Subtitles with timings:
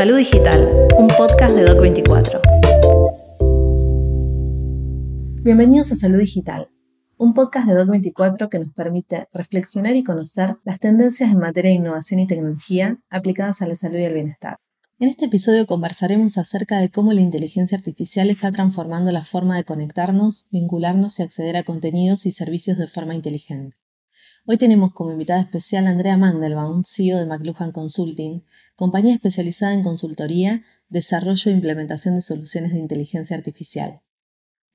[0.00, 0.66] Salud Digital,
[0.96, 2.40] un podcast de Doc24.
[5.42, 6.70] Bienvenidos a Salud Digital,
[7.18, 11.76] un podcast de Doc24 que nos permite reflexionar y conocer las tendencias en materia de
[11.76, 14.56] innovación y tecnología aplicadas a la salud y el bienestar.
[15.00, 19.64] En este episodio conversaremos acerca de cómo la inteligencia artificial está transformando la forma de
[19.64, 23.76] conectarnos, vincularnos y acceder a contenidos y servicios de forma inteligente.
[24.52, 28.42] Hoy tenemos como invitada especial a Andrea Mandelbaum, CEO de McLuhan Consulting,
[28.74, 34.00] compañía especializada en consultoría, desarrollo e implementación de soluciones de inteligencia artificial.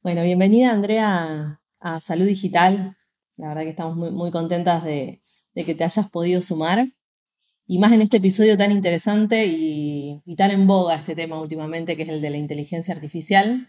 [0.02, 2.96] Bueno, bienvenida Andrea a Salud Digital.
[3.36, 5.22] La verdad que estamos muy, contentas de,
[5.54, 6.88] que te hayas podido sumar.
[7.68, 11.98] Y más en este episodio tan interesante y, y tan en boga este tema últimamente,
[11.98, 13.68] que es el de la inteligencia artificial.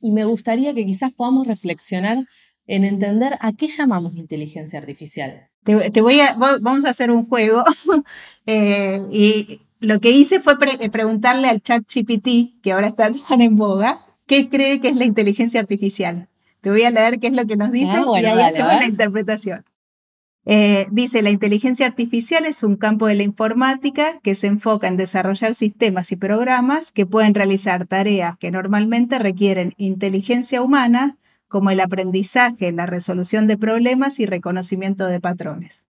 [0.00, 2.26] Y me gustaría que quizás podamos reflexionar
[2.70, 5.48] en entender a qué llamamos inteligencia artificial.
[5.64, 7.64] Te, voy a, vamos a hacer un juego
[8.46, 13.40] eh, y lo que hice fue eh, preguntarle al chat GPT, que ahora está tan
[13.40, 16.28] en boga, ¿qué cree que es la inteligencia artificial?
[16.60, 18.86] Te voy a leer qué es lo que nos dice ah, y ahí hacemos la
[18.86, 19.64] interpretación.
[20.46, 24.96] Eh, dice, la inteligencia artificial es un campo de la informática que se enfoca en
[24.96, 31.16] desarrollar sistemas y programas que pueden realizar tareas que normalmente requieren inteligencia humana
[31.50, 35.84] como el aprendizaje, la resolución de problemas y reconocimiento de patrones.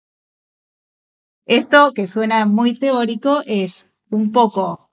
[1.47, 4.89] Esto, que suena muy teórico, es un poco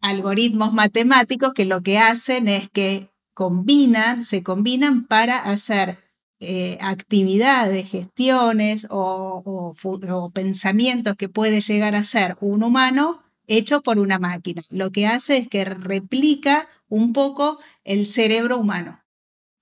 [0.00, 5.98] algoritmos matemáticos que lo que hacen es que combinan, se combinan para hacer
[6.38, 13.98] eh, actividades, gestiones o, o, pensamientos que puede llegar a ser un humano hecho por
[13.98, 14.62] una máquina.
[14.70, 19.03] Lo que hace es que replica un poco el cerebro humano.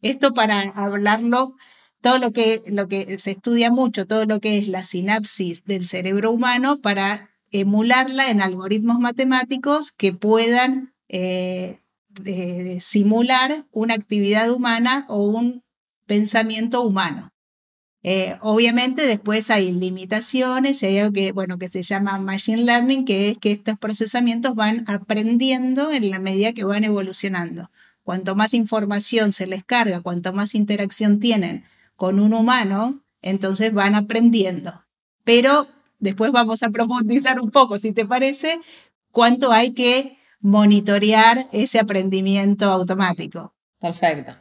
[0.03, 1.55] Esto para hablarlo,
[2.01, 5.87] todo lo que, lo que se estudia mucho, todo lo que es la sinapsis del
[5.87, 11.79] cerebro humano para emularla en algoritmos matemáticos que puedan eh,
[12.81, 15.63] simular una actividad humana o un
[16.07, 17.33] pensamiento humano.
[18.05, 23.31] Eh, obviamente después hay limitaciones, hay algo que, bueno, que se llama machine learning, que
[23.31, 27.71] es que estos procesamientos van aprendiendo en la medida que van evolucionando.
[28.03, 31.65] Cuanto más información se les carga, cuanto más interacción tienen
[31.97, 34.85] con un humano, entonces van aprendiendo.
[35.25, 35.67] Pero
[36.01, 38.61] después vamos a profundizar un poco, si te parece,
[39.13, 43.55] cuánto hay que monitorear ese aprendimiento automático.
[43.81, 44.33] Perfecto.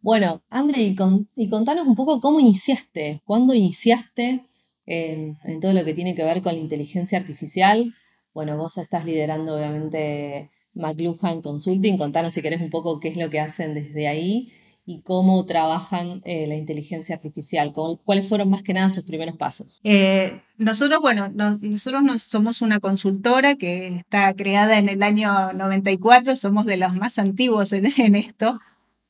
[0.00, 4.46] Bueno, André, y, contanos un poco cómo iniciaste, cuándo iniciaste
[4.86, 7.94] en, en todo lo que tiene que ver con la inteligencia artificial.
[8.32, 11.98] Bueno, vos estás liderando obviamente McLuhan Consulting.
[11.98, 14.52] Contanos si querés un poco qué es lo que hacen desde ahí
[14.86, 17.72] y cómo trabajan eh, la inteligencia artificial,
[18.04, 19.78] cuáles fueron más que nada sus primeros pasos.
[19.82, 26.66] Eh, nosotros, bueno, nosotros somos una consultora que está creada en el año 94, somos
[26.66, 28.60] de los más antiguos en, esto.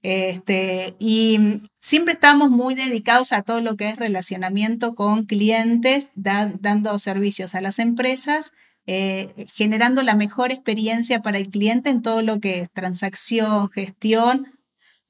[0.03, 6.99] Este, y siempre estamos muy dedicados a todo lo que es relacionamiento con clientes, dando
[6.99, 8.53] servicios a las empresas
[8.87, 14.59] eh, generando la mejor experiencia para el cliente en todo lo que es transacción, gestión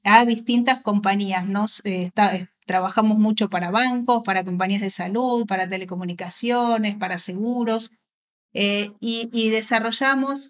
[0.03, 1.45] a distintas compañías.
[1.45, 7.91] Nos, eh, eh, trabajamos mucho para bancos, para compañías de salud, para telecomunicaciones, para seguros
[8.53, 10.49] y, desarrollamos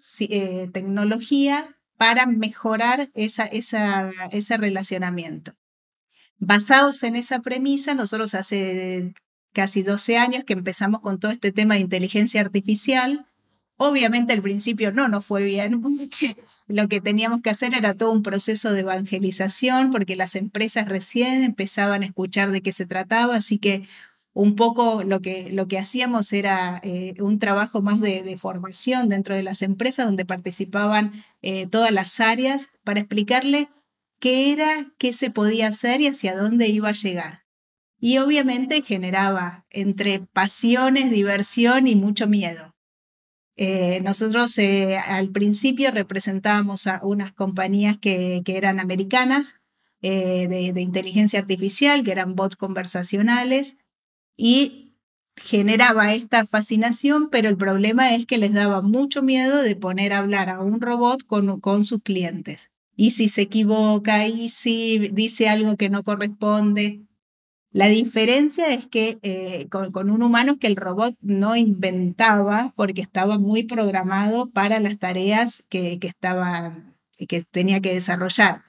[0.72, 5.54] tecnología para mejorar esa, ese relacionamiento.
[6.38, 9.12] Basados en esa premisa, nosotros hace
[9.56, 13.26] casi 12 años que empezamos con todo este tema de inteligencia artificial.
[13.78, 16.36] Obviamente al principio no nos fue bien, porque
[16.68, 21.42] lo que teníamos que hacer era todo un proceso de evangelización, porque las empresas recién
[21.42, 23.88] empezaban a escuchar de qué se trataba, así que
[24.34, 29.34] un poco lo que, lo que hacíamos era eh, un trabajo más de, formación dentro
[29.34, 33.70] de las empresas, donde participaban eh, todas las áreas para explicarle
[34.20, 37.45] qué era, qué se podía hacer y hacia dónde iba a llegar
[37.98, 42.74] y obviamente generaba entre pasiones, diversión y mucho miedo.
[43.56, 49.62] Eh, nosotros eh, al principio representábamos a unas compañías que, eran americanas
[50.02, 53.78] eh, de, inteligencia artificial, que eran bots conversacionales,
[54.36, 54.94] y
[55.36, 60.18] generaba esta fascinación, pero el problema es que les daba mucho miedo de poner a
[60.18, 62.70] hablar a un robot con, con sus clientes.
[62.94, 67.05] Y si se equivoca, y si dice algo que no corresponde,
[67.76, 73.02] la diferencia es que eh, con, un humano es que el robot no inventaba porque
[73.02, 76.10] estaba muy programado para las tareas que, que,
[77.26, 78.62] que tenía que desarrollar.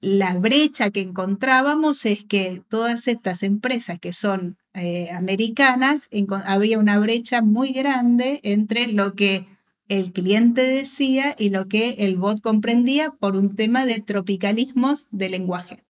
[0.00, 6.08] La brecha que encontrábamos es que todas estas empresas que son eh, americanas,
[6.46, 9.46] había una brecha muy grande entre lo que
[9.86, 15.28] el cliente decía y lo que el bot comprendía por un tema de tropicalismos de
[15.28, 15.87] lenguaje.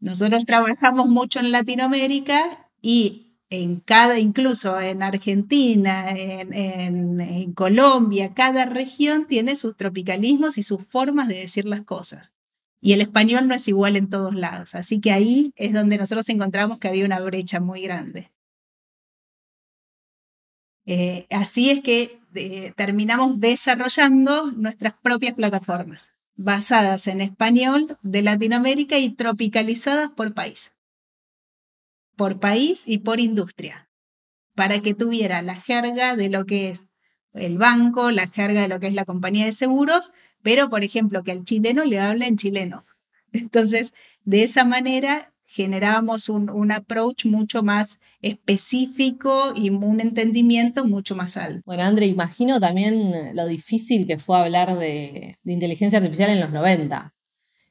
[0.00, 9.26] Nosotros trabajamos mucho en Latinoamérica y en cada, incluso en Argentina, en, Colombia, cada región
[9.26, 12.32] tiene sus tropicalismos y sus formas de decir las cosas.
[12.80, 14.74] Y el español no es igual en todos lados.
[14.74, 18.30] Así que ahí es donde nosotros encontramos que había una brecha muy grande.
[20.86, 28.96] Eh, así es que eh, terminamos desarrollando nuestras propias plataformas, basadas en español de Latinoamérica
[28.96, 30.72] y tropicalizadas por país.
[32.16, 33.90] Por país y por industria,
[34.54, 36.90] para que tuviera la jerga de lo que es
[37.34, 40.12] el banco, la jerga de lo que es la compañía de seguros,
[40.42, 42.96] pero por ejemplo que al chileno le hablen chilenos.
[43.32, 43.92] Entonces,
[44.24, 51.62] de esa manera generábamos un, approach mucho más específico y un entendimiento mucho más alto.
[51.64, 57.14] Bueno, André, imagino también lo difícil que fue hablar de, inteligencia artificial en los 90.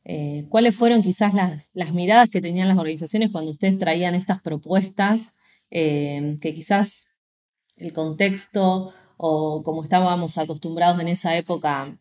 [0.05, 5.33] Eh, ¿Cuáles fueron quizás las, miradas que tenían las organizaciones cuando ustedes traían estas propuestas
[5.69, 7.07] eh, que quizás
[7.75, 11.99] el contexto o como estábamos acostumbrados en esa época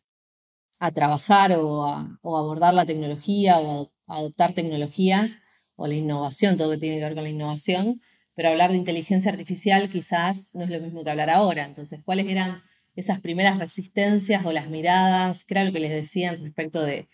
[0.79, 5.43] a trabajar o a, abordar la tecnología o a adoptar tecnologías,
[5.77, 8.01] o la innovación, todo lo que tiene que ver con la innovación,
[8.35, 11.65] pero hablar de inteligencia artificial quizás no es lo mismo que hablar ahora.
[11.65, 12.63] Entonces, ¿cuáles eran
[12.95, 15.45] esas primeras resistencias o las miradas?
[15.45, 17.09] ¿Qué era lo que les decían respecto de,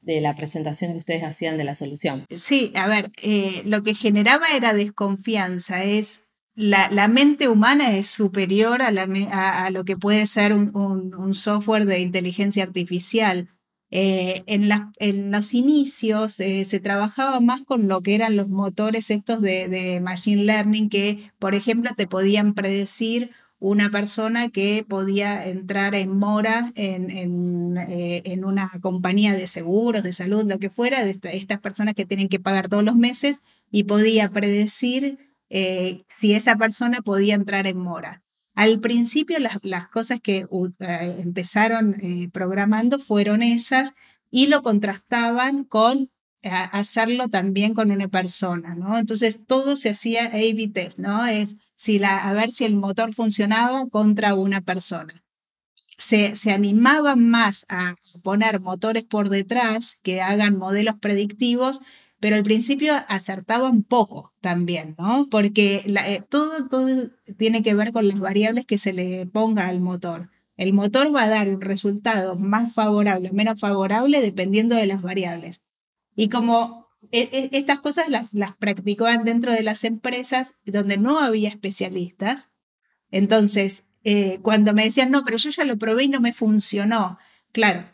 [0.00, 2.24] la presentación que ustedes hacían de la solución?
[2.30, 6.28] Sí, a ver, eh, lo que generaba era desconfianza, es
[6.58, 12.64] la, mente humana es superior a, a, lo que puede ser un, software de inteligencia
[12.64, 13.48] artificial.
[13.90, 19.40] Eh, en, los inicios eh, se trabajaba más con lo que eran los motores estos
[19.40, 23.30] de, Machine Learning que, por ejemplo, te podían predecir
[23.60, 30.02] una persona que podía entrar en mora en, en, eh, en una compañía de seguros,
[30.02, 33.42] de salud, lo que fuera, de estas personas que tienen que pagar todos los meses
[33.70, 35.18] y podía predecir
[36.08, 38.22] si esa persona podía entrar en mora.
[38.58, 40.48] Al principio las, cosas que
[40.80, 43.94] eh, empezaron eh, programando fueron esas
[44.32, 46.10] y lo contrastaban con
[46.42, 48.98] eh, hacerlo también con una persona, ¿no?
[48.98, 51.24] Entonces todo se hacía A-B test, ¿no?
[51.24, 55.22] Es si la, a ver si el motor funcionaba contra una persona.
[55.96, 57.94] Se, se animaban más a
[58.24, 61.80] poner motores por detrás que hagan modelos predictivos
[62.20, 65.28] pero al principio acertaba un poco también, ¿no?
[65.30, 69.80] Porque eh, todo, todo tiene que ver con las variables que se le ponga al
[69.80, 70.30] motor.
[70.56, 75.02] El motor va a dar un resultado más favorable o menos favorable dependiendo de las
[75.02, 75.62] variables.
[76.16, 81.20] Y como e, e, estas cosas las, las practicaban dentro de las empresas donde no
[81.20, 82.50] había especialistas,
[83.10, 87.18] entonces eh, cuando me decían, no, pero yo ya lo probé y no me funcionó,
[87.52, 87.84] claro,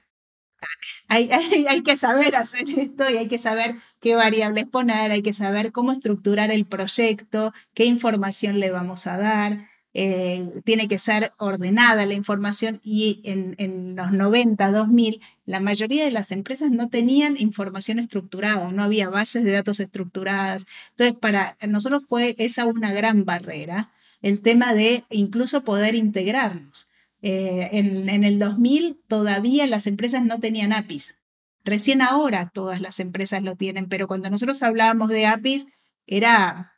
[1.08, 5.72] hay, que saber hacer esto y hay que saber qué variables poner, hay que saber
[5.72, 9.69] cómo estructurar el proyecto, qué información le vamos a dar.
[9.96, 16.05] Eh, tiene que ser ordenada la información y en, en, los 90, 2000, la mayoría
[16.05, 20.67] de las empresas no tenían información estructurada, no había bases de datos estructuradas.
[20.90, 26.88] Entonces, para nosotros fue esa una gran barrera, el tema de incluso poder integrarnos.
[27.26, 31.16] Eh, en, el 2000 todavía las empresas no tenían APIs.
[31.64, 35.66] Recién ahora todas las empresas lo tienen, pero cuando nosotros hablábamos de APIs
[36.06, 36.74] era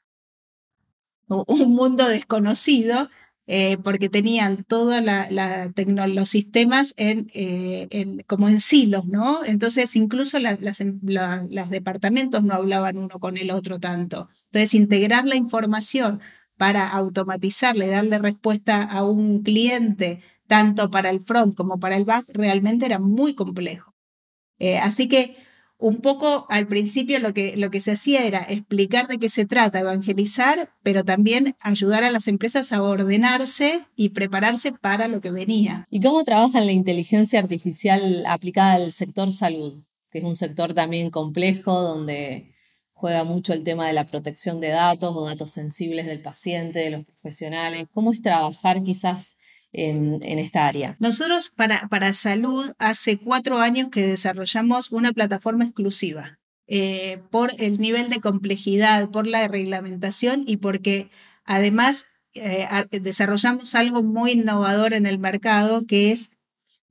[1.27, 3.11] un mundo desconocido
[3.49, 9.45] eh, porque tenían todos los sistemas eh, como en silos, ¿no?
[9.45, 14.29] Entonces incluso las, los departamentos no hablaban uno con el otro tanto.
[14.45, 16.21] Entonces integrar la información
[16.57, 22.27] para automatizarle, darle respuesta a un cliente tanto para el front como para el back,
[22.29, 23.95] realmente era muy complejo.
[24.59, 25.37] Eh, así que
[25.79, 29.45] un poco al principio lo que, lo que se hacía era explicar de qué se
[29.45, 35.31] trata, evangelizar, pero también ayudar a las empresas a ordenarse y prepararse para lo que
[35.31, 35.87] venía.
[35.91, 39.83] ¿Y cómo trabaja la inteligencia artificial aplicada al sector salud?
[40.11, 42.55] Que es un sector también complejo donde
[42.93, 46.91] juega mucho el tema de la protección de datos o datos sensibles del paciente, de
[46.91, 47.87] los profesionales.
[47.93, 49.37] ¿Cómo es trabajar quizás
[49.77, 50.97] en, esta área.
[50.99, 57.81] Nosotros para, para salud hace cuatro años que desarrollamos una plataforma exclusiva eh, por el
[57.81, 61.09] nivel de complejidad, por la reglamentación y porque
[61.45, 66.31] además eh, desarrollamos algo muy innovador en el mercado que es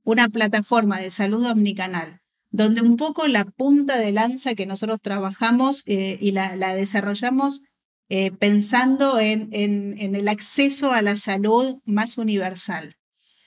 [0.02, 5.82] una plataforma de salud omnicanal donde un poco la punta de lanza que nosotros trabajamos
[5.86, 7.60] eh, y la, la desarrollamos
[8.08, 12.96] eh, pensando en, el acceso a la salud más universal.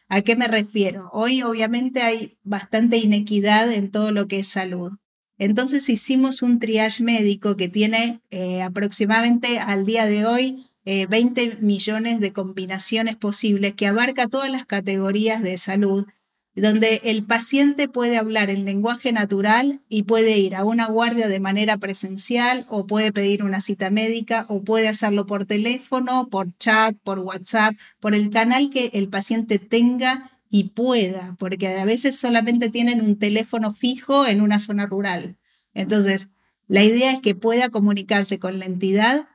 [0.09, 1.09] ¿A qué me refiero?
[1.13, 4.91] Hoy obviamente hay bastante inequidad en todo lo que es salud.
[5.37, 11.57] Entonces hicimos un triage médico que tiene eh, aproximadamente al día de hoy 20 eh,
[11.61, 16.05] millones de combinaciones posibles que abarca todas las categorías de salud
[16.59, 21.39] donde el paciente puede hablar en lenguaje natural y puede ir a una guardia de
[21.39, 26.95] manera presencial o puede pedir una cita médica o puede hacerlo por teléfono, por chat,
[27.03, 32.69] por WhatsApp, por el canal que el paciente tenga y pueda, porque a veces solamente
[32.69, 35.37] tienen un teléfono fijo en una zona rural.
[35.73, 36.29] Entonces,
[36.67, 39.27] la idea es que pueda comunicarse con la entidad,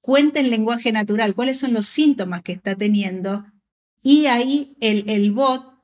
[0.00, 3.46] cuente en lenguaje natural cuáles son los síntomas que está teniendo
[4.02, 5.77] y ahí el, el bot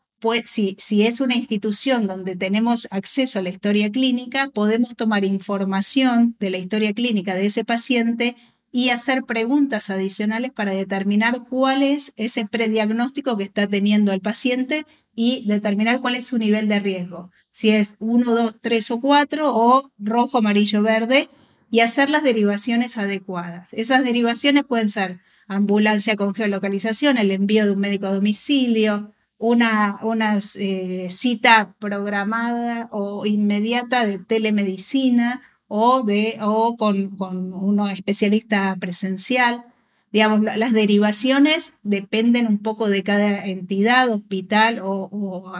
[0.45, 6.51] si, es una institución donde tenemos acceso a la historia clínica, podemos tomar información de
[6.51, 8.37] la historia clínica de ese paciente
[8.73, 14.85] y hacer preguntas adicionales para determinar cuál es ese prediagnóstico que está teniendo el paciente
[15.15, 19.55] y determinar cuál es su nivel de riesgo, si es 1, 2, 3 o 4
[19.55, 21.29] o rojo, amarillo, verde,
[21.71, 23.73] y hacer las derivaciones adecuadas.
[23.75, 29.14] Esas derivaciones pueden ser ambulancia con geolocalización, el envío de un médico a domicilio,
[29.47, 38.75] una, eh, cita programada o inmediata de telemedicina o, de, o con, con un especialista
[38.81, 39.65] presencial.
[40.13, 45.53] Digamos, las derivaciones dependen un poco de cada entidad, hospital o,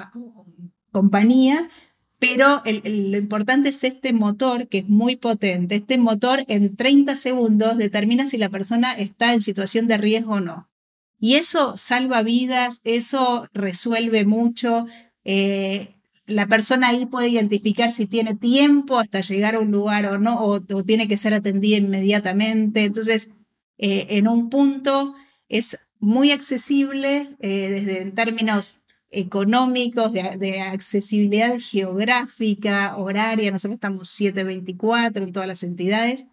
[0.93, 1.69] compañía,
[2.21, 5.75] pero lo importante es este motor que es muy potente.
[5.75, 10.41] Este motor en 30 segundos determina si la persona está en situación de riesgo o
[10.41, 10.69] no.
[11.19, 14.87] Y eso salva vidas, eso resuelve mucho.
[15.25, 15.95] Eh,
[16.27, 20.39] la persona ahí puede identificar si tiene tiempo hasta llegar a un lugar o no,
[20.41, 22.85] o, tiene que ser atendida inmediatamente.
[22.85, 23.31] Entonces,
[23.79, 25.15] eh, en un punto
[25.49, 28.81] es muy accesible eh, desde en términos
[29.11, 33.51] económicos, de, de, accesibilidad geográfica, horaria.
[33.51, 36.27] Nosotros estamos 724 en todas las entidades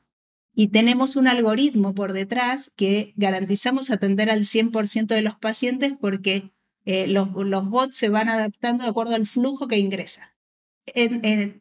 [0.53, 6.51] y tenemos un algoritmo por detrás que garantizamos atender al 100% de los pacientes porque
[6.85, 10.35] eh, los, los, bots se van adaptando de acuerdo al flujo que ingresa.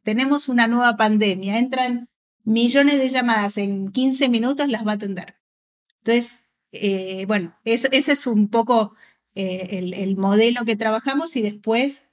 [0.03, 2.09] tenemos una nueva pandemia, entran
[2.43, 5.37] millones de llamadas en 15 minutos, las va a atender.
[5.99, 8.95] Entonces, eh, bueno, ese es un poco
[9.35, 12.13] eh, el, el, modelo que trabajamos y después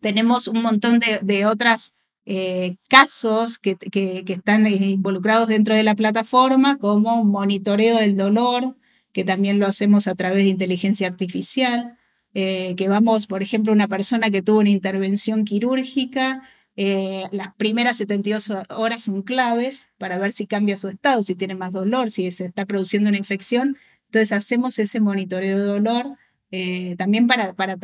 [0.00, 5.82] tenemos un montón de, de otras eh, casos que, que, están eh, involucrados dentro de
[5.82, 8.76] la plataforma, como monitoreo del dolor,
[9.12, 11.98] que también lo hacemos a través de inteligencia artificial,
[12.32, 16.42] eh, que vamos, por ejemplo, una persona que tuvo una intervención quirúrgica,
[16.76, 21.70] las primeras 72 horas son claves para ver si cambia su estado, si tiene más
[21.70, 23.76] dolor, si se está produciendo una infección.
[24.06, 26.16] Entonces hacemos ese monitoreo de dolor
[26.50, 27.76] eh, también para, para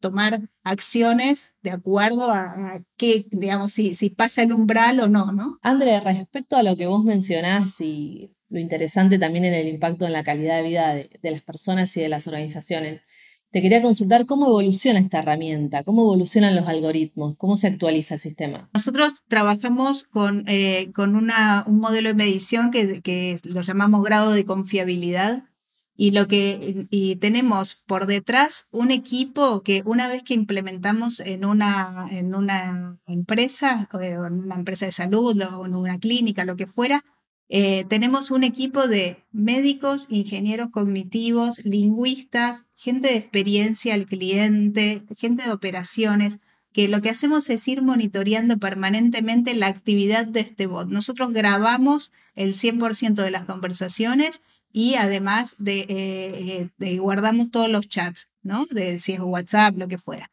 [0.00, 5.58] tomar acciones de acuerdo a, qué, digamos, si, si pasa el umbral o no, ¿no?
[5.62, 10.12] André, respecto a lo que vos mencionás y lo interesante también en el impacto en
[10.12, 13.02] la calidad de vida de, las personas y de las organizaciones,
[13.50, 18.20] te quería consultar cómo evoluciona esta herramienta, cómo evolucionan los algoritmos, cómo se actualiza el
[18.20, 18.68] sistema.
[18.74, 24.32] Nosotros trabajamos con, eh, con una, un modelo de medición que, que lo llamamos grado
[24.32, 25.44] de confiabilidad
[25.96, 31.44] y lo que y tenemos por detrás un equipo que una vez que implementamos en
[31.44, 36.66] una, en una empresa, en una empresa de salud o en una clínica, lo que
[36.66, 37.04] fuera,
[37.48, 45.44] eh, tenemos un equipo de médicos, ingenieros cognitivos, lingüistas, gente de experiencia al cliente, gente
[45.44, 46.40] de operaciones,
[46.72, 50.88] que lo que hacemos es ir monitoreando permanentemente la actividad de este bot.
[50.88, 54.42] Nosotros grabamos el 100% de las conversaciones
[54.76, 58.66] y además eh, de, guardamos todos los chats, ¿no?
[58.66, 60.30] De si es WhatsApp, lo que fuera.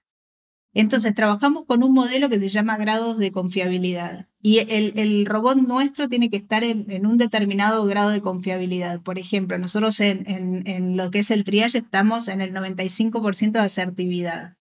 [0.73, 4.27] Entonces, trabajamos con un modelo que se llama grados de confiabilidad.
[4.41, 9.00] Y el, robot nuestro tiene que estar en, un determinado grado de confiabilidad.
[9.00, 10.27] Por ejemplo, nosotros en,
[10.67, 14.57] en lo que es el triage estamos en el 95% de asertividad.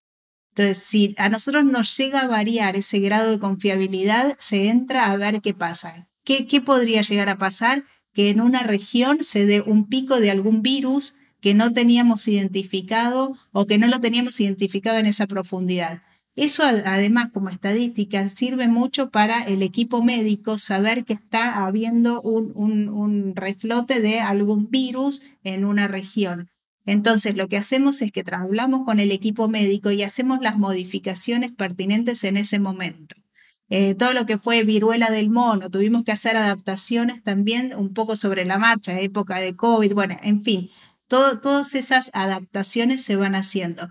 [0.50, 5.16] Entonces, si a nosotros nos llega a variar ese grado de confiabilidad, se entra a
[5.16, 6.08] ver qué pasa.
[6.24, 7.82] ¿Qué, qué podría llegar a pasar?
[8.12, 13.36] Que en una región se dé un pico de algún virus que no teníamos identificado
[13.50, 16.02] o que no lo teníamos identificado en esa profundidad.
[16.34, 22.52] Eso además como estadística sirve mucho para el equipo médico saber que está habiendo un,
[22.88, 26.48] un, reflote de algún virus en una región.
[26.86, 31.50] Entonces lo que hacemos es que hablamos con el equipo médico y hacemos las modificaciones
[31.52, 33.14] pertinentes en ese momento.
[33.68, 38.16] Eh, todo lo que fue viruela del mono, tuvimos que hacer adaptaciones también un poco
[38.16, 40.70] sobre la marcha, época de COVID, bueno, en fin,
[41.08, 43.88] todas esas adaptaciones se van haciendo.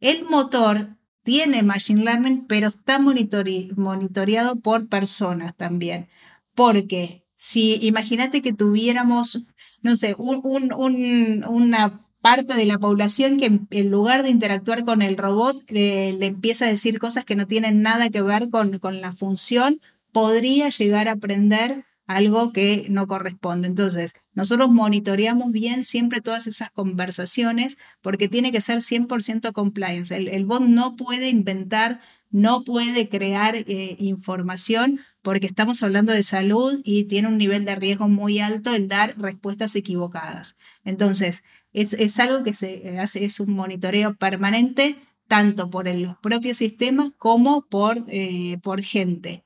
[0.00, 6.08] El motor tiene Machine Learning, pero está monitoreado por personas también.
[6.54, 9.40] Porque si imagínate que tuviéramos,
[9.82, 15.62] no sé, una parte de la población que en, lugar de interactuar con el robot
[15.68, 19.78] le empieza a decir cosas que no tienen nada que ver con, con la función,
[20.10, 23.68] podría llegar a aprender algo que no corresponde.
[23.68, 30.16] Entonces, nosotros monitoreamos bien siempre todas esas conversaciones porque tiene que ser 100% compliance.
[30.16, 32.00] El, bot no puede inventar,
[32.30, 37.74] no puede crear eh, información porque estamos hablando de salud y tiene un nivel de
[37.74, 40.56] riesgo muy alto el dar respuestas equivocadas.
[40.84, 47.10] Entonces, es, algo que se hace, es un monitoreo permanente tanto por los propios sistemas
[47.16, 49.44] como por, eh, por gente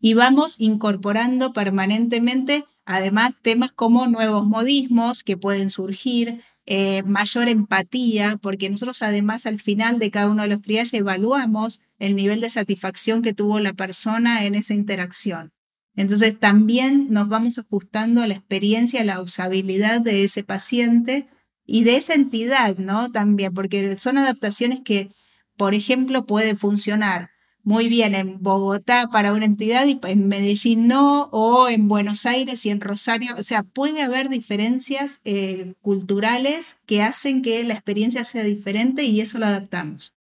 [0.00, 8.38] y vamos incorporando permanentemente además temas como nuevos modismos que pueden surgir, eh, mayor empatía,
[8.40, 12.50] porque nosotros además al final de cada uno de los triajes evaluamos el nivel de
[12.50, 15.52] satisfacción que tuvo la persona en esa interacción.
[15.96, 21.28] Entonces también nos vamos ajustando a la experiencia, a la usabilidad de ese paciente
[21.66, 23.10] y de esa entidad, ¿no?
[23.10, 25.12] También, porque son adaptaciones que,
[25.56, 27.29] por ejemplo, pueden funcionar
[27.62, 32.64] muy bien en Bogotá para una entidad y en Medellín no, o en Buenos Aires
[32.66, 33.34] y en Rosario.
[33.38, 39.20] O sea, puede haber diferencias eh, culturales que hacen que la experiencia sea diferente y
[39.20, 40.14] eso lo adaptamos.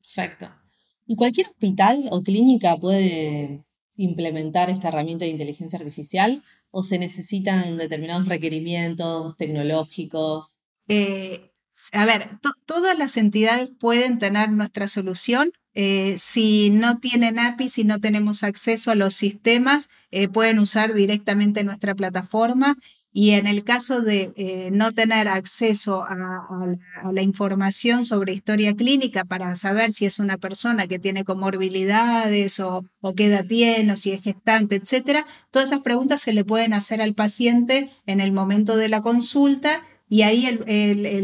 [0.00, 0.50] Perfecto.
[1.06, 3.64] ¿Y cualquier hospital o clínica puede
[3.96, 10.58] implementar esta herramienta de inteligencia artificial o se necesitan determinados requerimientos tecnológicos?
[10.88, 11.50] Eh,
[11.92, 17.84] a ver, todas las entidades pueden tener nuestra solución eh, si no tienen API, si
[17.84, 22.76] no tenemos acceso a los sistemas, eh, pueden usar directamente nuestra plataforma.
[23.14, 26.16] Y en el caso de eh, no tener acceso a,
[27.12, 32.86] la, información sobre historia clínica para saber si es una persona que tiene comorbilidades o,
[33.02, 37.02] o qué tiene o si es gestante, etcétera, todas esas preguntas se le pueden hacer
[37.02, 40.58] al paciente en el momento de la consulta y ahí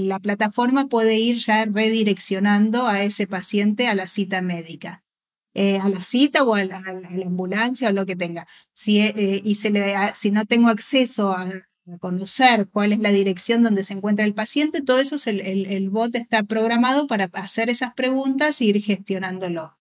[0.07, 5.05] la plataforma puede ir ya redireccionando a ese paciente a la cita médica.
[5.53, 6.83] Eh, a la cita o a la,
[7.27, 8.47] ambulancia o lo que tenga.
[8.73, 11.53] Si, eh, y se le, si no tengo acceso a,
[12.01, 16.15] conocer cuál es la dirección donde se encuentra el paciente, todo eso el, el, bot
[16.15, 19.77] está programado para hacer esas preguntas e ir gestionándolo.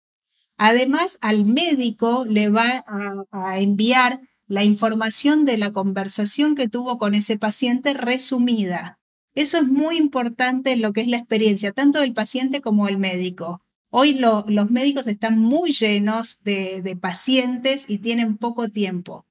[0.57, 2.83] Además, al médico le va
[3.31, 8.99] a enviar la información de la conversación que tuvo con ese paciente resumida.
[9.35, 12.97] Eso es muy importante en lo que es la experiencia, tanto del paciente como del
[12.97, 13.61] médico.
[13.89, 19.25] Hoy los médicos están muy llenos de, de pacientes y tienen poco tiempo.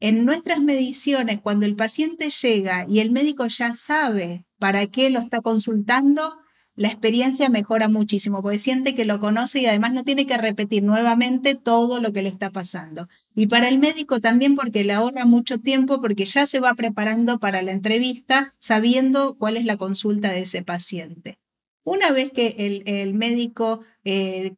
[0.00, 5.20] En nuestras mediciones, cuando el paciente llega y el médico ya sabe para qué lo
[5.20, 6.22] está consultando,
[6.76, 10.82] la experiencia mejora muchísimo, porque siente que lo conoce y además no tiene que repetir
[10.82, 13.08] nuevamente todo lo que le está pasando.
[13.34, 17.38] Y para el médico también porque le ahorra mucho tiempo, porque ya se va preparando
[17.38, 21.38] para la entrevista sabiendo cuál es la consulta de ese paciente.
[21.82, 24.54] Una vez que el, médico eh,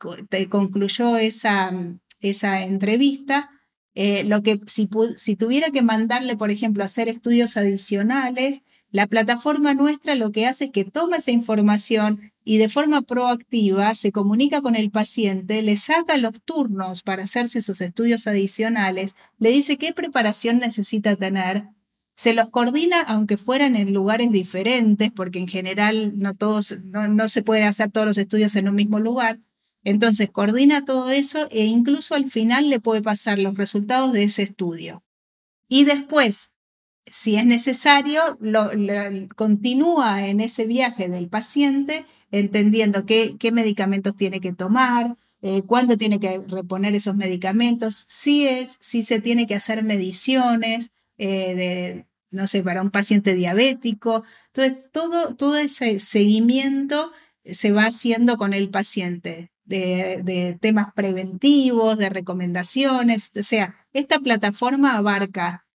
[0.49, 1.73] concluyó esa,
[2.21, 3.51] esa entrevista,
[3.95, 9.75] eh, lo que si, si tuviera que mandarle, por ejemplo, hacer estudios adicionales, la plataforma
[9.75, 14.63] nuestra lo que hace es que toma esa información y de forma proactiva se comunica
[14.63, 19.93] con el paciente, le saca los turnos para hacerse sus estudios adicionales, le dice qué
[19.93, 21.69] preparación necesita tener,
[22.19, 27.45] se los coordina aunque fueran en lugares diferentes, porque en general no, todos, no, se
[27.45, 29.39] puede hacer todos los estudios en un mismo lugar.
[29.85, 34.43] Entonces coordina todo eso e incluso al final le puede pasar los resultados de ese
[34.43, 35.05] estudio.
[35.69, 36.55] Y después,
[37.13, 38.71] si es necesario, lo,
[39.37, 45.97] continúa en ese viaje del paciente entendiendo qué, qué medicamentos tiene que tomar, eh, cuándo
[45.97, 52.07] tiene que reponer esos medicamentos, si es, si se tiene que hacer mediciones eh, de,
[52.31, 54.25] no sé, para un paciente diabético.
[54.49, 57.13] Entonces, todo, todo ese seguimiento
[57.45, 59.51] se va haciendo con el paciente.
[59.65, 63.31] De, de temas preventivos, de recomendaciones.
[63.39, 65.68] O sea, esta plataforma abarca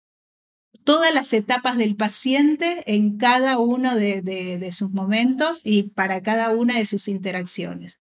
[0.84, 6.78] todas las etapas del paciente en cada uno de, sus momentos y para cada una
[6.78, 8.00] de sus interacciones.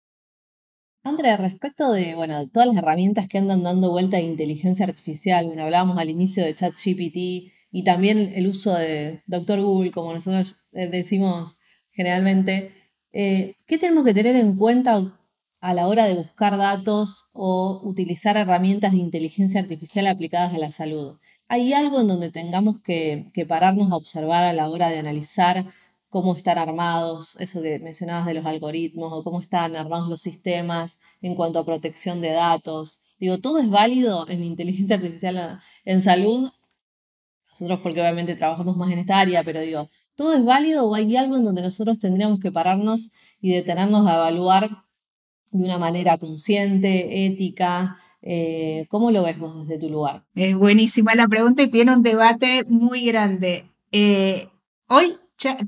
[1.05, 5.99] Andrea, respecto de bueno, todas las herramientas que andan dando vuelta de inteligencia artificial, hablábamos
[5.99, 11.57] al inicio de ChatGPT y también el uso de Doctor Google, como nosotros eh, decimos
[11.91, 12.73] generalmente,
[13.13, 15.19] eh, ¿qué tenemos que tener en cuenta
[15.61, 20.71] a la hora de buscar datos o utilizar herramientas de inteligencia artificial aplicadas a la
[20.71, 21.19] salud?
[21.53, 25.67] ¿Hay algo en donde tengamos que, pararnos a observar a la hora de analizar
[26.09, 30.99] cómo están armados, eso que mencionabas de los algoritmos, o cómo están armados los sistemas
[31.21, 33.01] en cuanto a protección de datos.
[33.19, 36.51] Digo, todo es válido en inteligencia artificial en salud.
[37.49, 41.15] Nosotros porque obviamente trabajamos más en esta área, pero digo, ¿todo es válido o hay
[41.17, 43.11] algo en donde nosotros tendríamos que pararnos
[43.43, 44.85] y detenernos a evaluar
[45.51, 47.99] de una manera consciente, ética?
[48.23, 50.25] Eh, ¿Cómo lo ves desde tu lugar?
[50.35, 53.67] Es buenísima la pregunta y tiene un debate muy grande.
[53.91, 54.49] Eh,
[54.87, 55.13] hoy,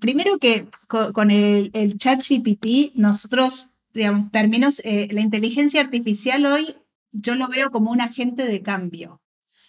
[0.01, 6.64] primero que con, el, chat GPT, nosotros, digamos, términos, eh, la inteligencia artificial hoy
[7.11, 9.21] yo lo veo como un agente de cambio,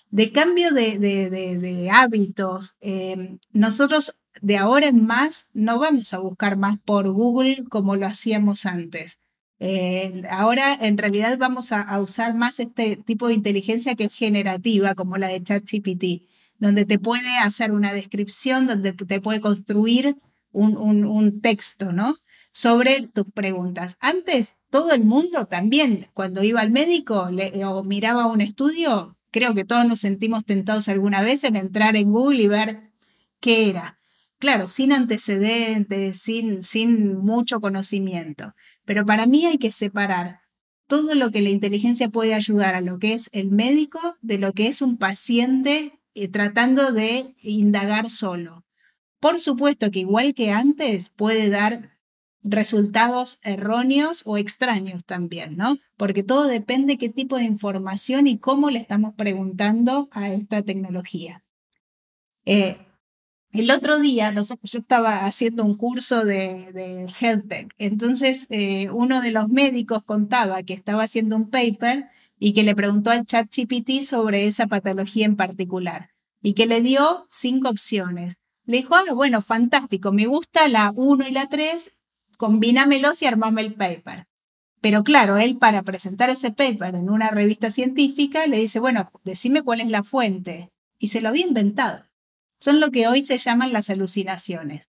[0.09, 2.75] de cambio de, hábitos.
[3.51, 8.65] nosotros de ahora en más no vamos a buscar más por Google como lo hacíamos
[8.65, 9.19] antes.
[9.59, 14.95] Eh, ahora en realidad vamos a, usar más este tipo de inteligencia que es generativa,
[14.95, 16.27] como la de ChatGPT,
[16.59, 20.17] donde te puede hacer una descripción, donde te puede construir
[20.51, 22.15] un, texto, ¿no?
[22.53, 23.97] Sobre tus preguntas.
[23.99, 27.29] Antes, todo el mundo también, cuando iba al médico
[27.65, 32.11] o miraba un estudio, creo que todos nos sentimos tentados alguna vez en entrar en
[32.11, 32.91] Google y ver
[33.41, 33.99] qué era.
[34.39, 38.53] Claro, sin antecedentes, sin, sin mucho conocimiento.
[38.85, 40.41] Pero para mí hay que separar
[40.87, 44.53] todo lo que la inteligencia puede ayudar a lo que es el médico de lo
[44.53, 48.65] que es un paciente eh, tratando de indagar solo.
[49.19, 51.95] Por supuesto que igual que antes puede dar
[52.43, 55.77] resultados erróneos o extraños también, ¿no?
[55.97, 61.43] Porque todo depende qué tipo de información y cómo le estamos preguntando a esta tecnología.
[62.45, 62.77] Eh,
[63.59, 69.21] el otro día, yo estaba haciendo un curso de, de Health Tech, entonces eh, uno
[69.21, 73.47] de los médicos contaba que estaba haciendo un paper y que le preguntó al chat
[73.55, 76.09] GPT sobre esa patología en particular
[76.41, 78.39] y que le dio cinco opciones.
[78.65, 81.91] Le dijo, ah, bueno, fantástico, me gusta la 1 y la 3,
[82.37, 84.27] combínamelos y armame el paper.
[84.81, 89.63] Pero claro, él para presentar ese paper en una revista científica le dice, bueno, decime
[89.63, 90.71] cuál es la fuente.
[90.99, 92.03] Y se lo había inventado
[92.65, 94.89] son lo que hoy se llaman las alucinaciones.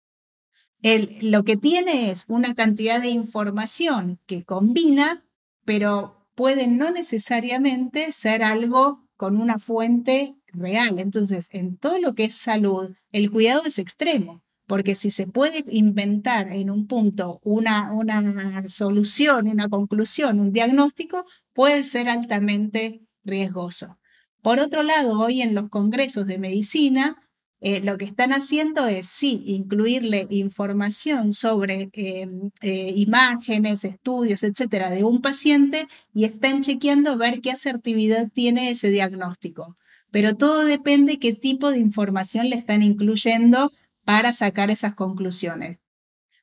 [0.82, 5.26] lo que tiene es una cantidad de información que combina,
[5.66, 11.00] pero puede no necesariamente ser algo con una fuente real.
[11.00, 15.66] Entonces, en todo lo que es salud, el cuidado es extremo, porque si se puede
[15.70, 23.98] inventar en un punto una, una solución, una conclusión, un diagnóstico, puede ser altamente riesgoso.
[24.42, 27.27] Por otro lado, hoy en los congresos de medicina
[27.60, 34.92] eh, lo que están haciendo es, sí, incluirle información sobre em, eh, imágenes, estudios, etcétera,
[34.92, 39.76] de un paciente y están chequeando ver qué asertividad tiene ese diagnóstico.
[40.12, 43.72] Pero todo depende qué tipo de información le están incluyendo
[44.06, 45.80] para sacar esas conclusiones.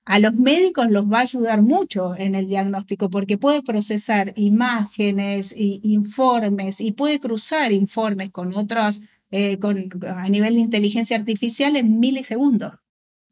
[0.05, 5.55] A los médicos los va a ayudar mucho en el diagnóstico porque puede procesar imágenes
[5.57, 11.99] informes y puede cruzar informes con otras eh, con, a nivel de inteligencia artificial en
[11.99, 12.75] milisegundos.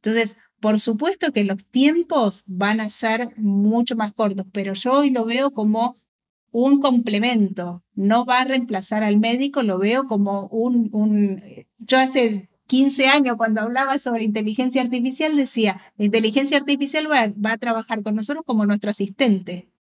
[0.03, 5.11] Entonces, por supuesto que los tiempos van a ser mucho más cortos, pero yo hoy
[5.11, 6.01] lo veo como
[6.51, 11.43] un complemento, no va a reemplazar al médico, lo veo como un, un
[11.79, 17.59] yo hace 15 años cuando hablaba sobre inteligencia artificial decía, la inteligencia artificial va a
[17.59, 19.72] trabajar con nosotros como nuestro asistente,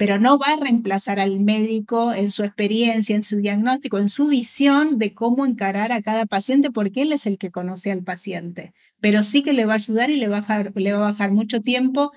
[0.00, 4.28] pero no va a reemplazar al médico en su experiencia, en su diagnóstico, en su
[4.28, 8.72] visión de cómo encarar a cada paciente, porque él es el que conoce al paciente.
[9.02, 11.10] Pero sí que le va a ayudar y le va a bajar, le va a
[11.10, 12.12] bajar mucho tiempo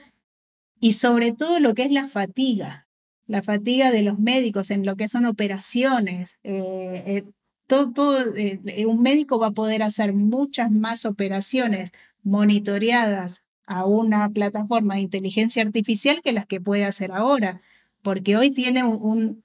[0.80, 2.88] y sobre todo lo que es la fatiga,
[3.28, 6.39] la fatiga de los médicos en lo que son operaciones.
[6.46, 7.24] Eh, eh,
[7.67, 11.91] todo, eh, un médico va a poder hacer muchas más operaciones
[12.24, 17.62] monitoreadas a una plataforma de inteligencia artificial que las que puede hacer ahora
[18.04, 19.44] porque hoy tiene, un,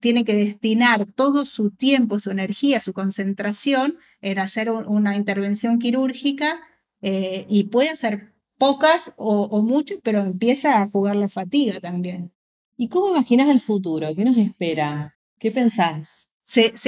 [0.00, 6.58] tiene que destinar todo su tiempo, su energía, su concentración en hacer una intervención quirúrgica
[7.02, 12.32] eh, y puede hacer pocas o, muchas, pero empieza a jugar la fatiga también.
[12.76, 14.08] ¿Y cómo imaginas el futuro?
[14.14, 15.16] ¿Qué nos espera?
[15.38, 16.26] ¿Qué pensás?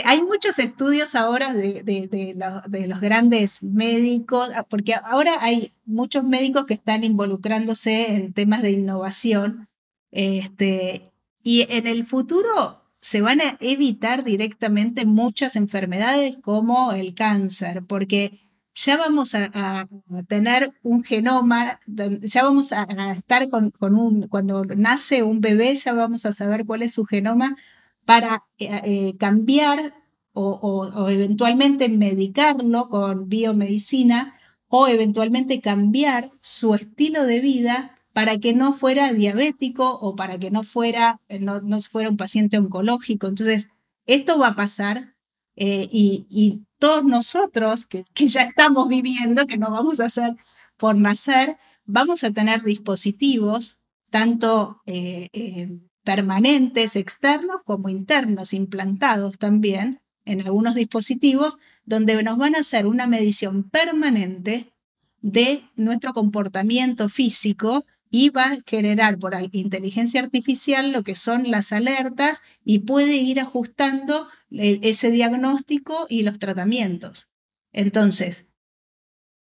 [0.05, 6.67] hay muchos estudios ahora de, de, los grandes médicos, ah, porque ahora hay muchos médicos
[6.67, 9.69] que están involucrándose en temas de innovación
[10.11, 17.85] este, y en el futuro se van a evitar directamente muchas enfermedades como el cáncer,
[17.87, 18.41] porque
[18.75, 19.87] ya vamos a,
[20.29, 26.27] tener un genoma, ya vamos a, estar con, un, cuando nace un bebé, ya vamos
[26.27, 27.57] a saber cuál es su genoma
[28.05, 29.95] para eh, eh, cambiar
[30.33, 34.35] o, o, eventualmente medicarlo con biomedicina
[34.69, 40.51] o eventualmente cambiar su estilo de vida para que no fuera diabético o para que
[40.51, 43.29] no fuera, no, fuera un paciente oncológico.
[43.29, 43.69] Entonces,
[44.07, 45.15] esto va a pasar
[45.55, 50.35] eh, y, todos nosotros que, ya estamos viviendo, que no vamos a hacer
[50.77, 53.79] por nacer, vamos a tener dispositivos,
[54.11, 62.57] tanto eh, eh, permanentes, externos, como internos, implantados también en algunos dispositivos, donde nos van
[62.57, 64.73] a hacer una medición permanente
[65.21, 71.73] de nuestro comportamiento físico y va a generar por inteligencia artificial lo que son las
[71.73, 77.31] alertas y puede ir ajustando ese diagnóstico y los tratamientos.
[77.73, 78.47] Entonces,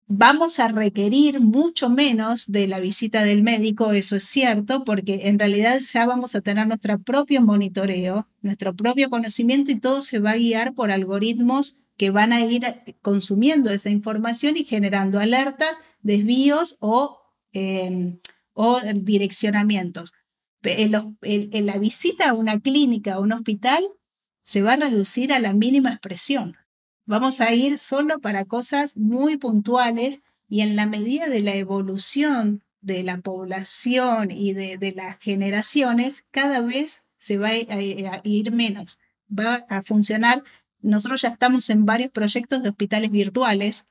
[0.06, 5.38] vamos a requerir mucho menos de la visita del médico, eso es cierto, porque en
[5.38, 10.32] realidad ya vamos a tener nuestro propio monitoreo, nuestro propio conocimiento y todo se va
[10.32, 12.64] a guiar por algoritmos que van a ir
[13.00, 17.20] consumiendo esa información y generando alertas, desvíos o,
[17.52, 18.18] em,
[18.54, 20.14] o direccionamientos.
[20.62, 23.82] En, la visita a una clínica o un hospital
[24.42, 26.56] se va a reducir a la mínima expresión.
[27.04, 32.62] Vamos a ir solo para cosas muy puntuales y en la medida de la evolución
[32.80, 38.98] de la población y de, las generaciones, cada vez se va a, ir menos.
[39.30, 40.42] Va a funcionar.
[40.80, 43.86] Nosotros ya estamos en varios proyectos de hospitales virtuales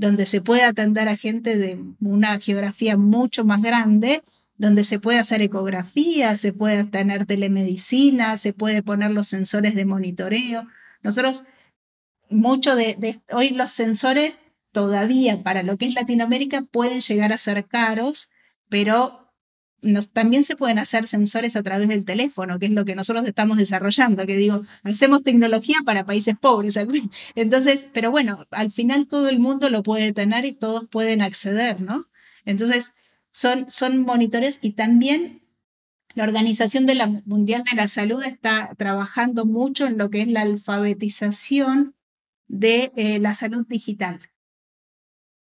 [0.00, 4.22] donde se puede atender a gente de una geografía mucho más grande,
[4.56, 9.84] donde se puede hacer ecografía, se puede tener telemedicina, se puede poner los sensores de
[9.84, 10.66] monitoreo.
[11.02, 11.48] Nosotros
[12.30, 14.38] mucho de, hoy los sensores
[14.72, 18.30] todavía para lo que es Latinoamérica pueden llegar a ser caros,
[18.70, 19.19] pero
[20.12, 23.56] también se pueden hacer sensores a través del teléfono, que es lo que nosotros estamos
[23.56, 26.78] desarrollando, que digo, hacemos tecnología para países pobres.
[27.34, 31.80] Entonces, pero bueno, al final todo el mundo lo puede tener y todos pueden acceder,
[31.80, 32.06] ¿no?
[32.44, 32.94] Entonces,
[33.30, 35.42] son, son monitores y también
[36.14, 36.86] la Organización
[37.24, 41.94] Mundial de la Salud está trabajando mucho en lo que es la alfabetización
[42.48, 44.18] de eh, la salud digital.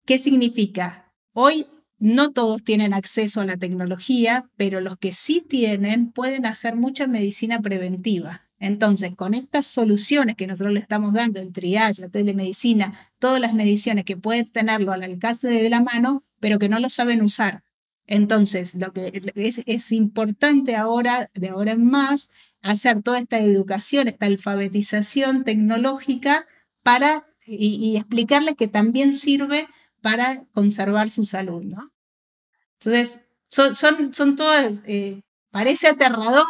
[0.06, 1.12] ¿Qué significa?
[1.32, 1.66] Hoy
[2.02, 7.06] no todos tienen acceso a la tecnología, pero los que sí tienen pueden hacer mucha
[7.06, 8.42] medicina preventiva.
[8.58, 13.54] Entonces, con estas soluciones que nosotros le estamos dando, el triage, la telemedicina, todas las
[13.54, 17.62] mediciones que pueden tenerlo al alcance de la mano, pero que no lo saben usar.
[18.08, 22.30] Entonces, lo que es, importante ahora, de ahora en más,
[22.62, 26.46] hacer toda esta educación, esta alfabetización tecnológica
[26.82, 29.68] para, y, explicarles que también sirve
[30.00, 31.91] para conservar su salud, ¿no?
[32.84, 36.44] Entonces, son, son, son todas, eh, parece aterrador,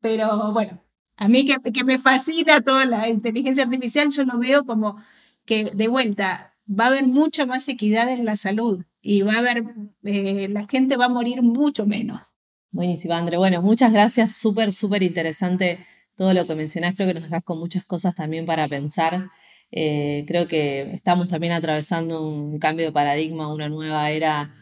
[0.00, 0.82] pero bueno,
[1.16, 4.96] a mí que, que, me fascina toda la inteligencia artificial, yo lo veo como
[5.44, 9.38] que de vuelta va a haber mucha más equidad en la salud y va a
[9.38, 9.64] haber,
[10.02, 12.36] eh, la gente va a morir mucho menos.
[12.72, 13.36] Buenísimo, André.
[13.36, 15.84] Bueno, muchas gracias, súper, súper interesante
[16.16, 19.28] todo lo que mencionás, creo que nos dejas con muchas cosas también para pensar.
[19.70, 24.59] Eh, creo que estamos también atravesando un cambio de paradigma, una nueva era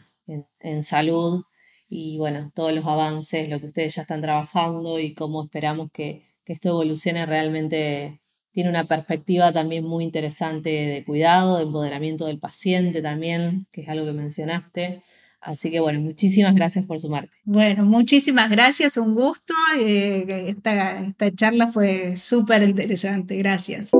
[0.59, 1.43] en, salud
[1.89, 6.23] y bueno, todos los avances, lo que ustedes ya están trabajando y cómo esperamos que,
[6.45, 13.03] esto evolucione realmente tiene una perspectiva también muy interesante de cuidado, de empoderamiento del paciente
[13.03, 15.03] también, que es algo que mencionaste.
[15.41, 17.37] Así que bueno, muchísimas gracias por sumarte.
[17.43, 19.53] Bueno, muchísimas gracias, un gusto.
[19.79, 23.91] Eh, esta, esta charla fue súper interesante, gracias.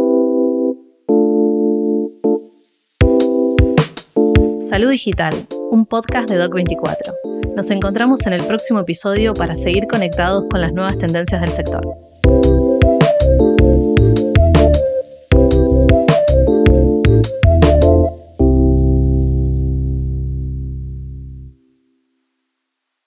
[4.69, 5.33] Salud Digital,
[5.71, 7.55] un podcast de Doc24.
[7.55, 12.68] Nos encontramos en el próximo episodio para seguir conectados con las nuevas tendencias del sector.